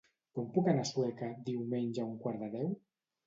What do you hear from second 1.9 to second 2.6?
a un quart de